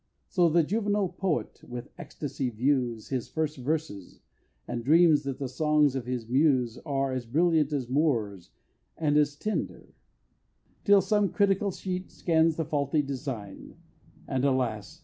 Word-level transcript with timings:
So 0.29 0.49
the 0.49 0.63
juvenile 0.63 1.09
Poet 1.09 1.61
with 1.63 1.91
ecstasy 1.95 2.49
views 2.49 3.09
His 3.09 3.29
first 3.29 3.57
verses, 3.57 4.19
and 4.67 4.83
dreams 4.83 5.21
that 5.25 5.37
the 5.37 5.47
songs 5.47 5.95
of 5.95 6.07
his 6.07 6.27
Muse 6.27 6.79
Are 6.87 7.11
as 7.11 7.27
brilliant 7.27 7.71
as 7.71 7.87
Moore's 7.87 8.49
and 8.97 9.15
as 9.15 9.35
tender 9.35 9.93
Till 10.85 11.01
some 11.01 11.29
critical 11.29 11.69
sheet 11.69 12.11
scans 12.11 12.55
the 12.55 12.65
faulty 12.65 13.03
design, 13.03 13.75
And 14.27 14.43
alas! 14.43 14.99